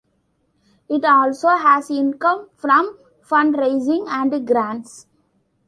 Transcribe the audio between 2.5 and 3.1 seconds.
from